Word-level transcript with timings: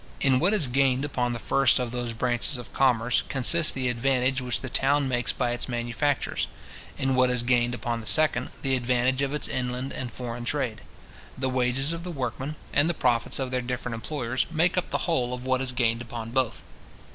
In 0.19 0.39
what 0.39 0.51
is 0.55 0.67
gained 0.67 1.05
upon 1.05 1.31
the 1.31 1.37
first 1.37 1.77
of 1.77 1.91
those 1.91 2.13
branches 2.13 2.57
of 2.57 2.73
commerce, 2.73 3.21
consists 3.29 3.71
the 3.71 3.87
advantage 3.87 4.41
which 4.41 4.61
the 4.61 4.67
town 4.67 5.07
makes 5.07 5.31
by 5.31 5.51
its 5.51 5.69
manufactures; 5.69 6.47
in 6.97 7.13
what 7.13 7.29
is 7.29 7.43
gained 7.43 7.75
upon 7.75 8.01
the 8.01 8.07
second, 8.07 8.49
the 8.63 8.75
advantage 8.75 9.21
of 9.21 9.31
its 9.35 9.47
inland 9.47 9.91
and 9.93 10.11
foreign 10.11 10.43
trade. 10.43 10.81
The 11.37 11.49
wages 11.49 11.93
of 11.93 12.03
the 12.03 12.09
workmen, 12.09 12.55
and 12.73 12.89
the 12.89 12.95
profits 12.95 13.37
of 13.37 13.51
their 13.51 13.61
different 13.61 13.93
employers, 13.93 14.47
make 14.49 14.75
up 14.75 14.89
the 14.89 15.05
whole 15.05 15.35
of 15.35 15.45
what 15.45 15.61
is 15.61 15.71
gained 15.71 16.01
upon 16.01 16.31
both. 16.31 16.63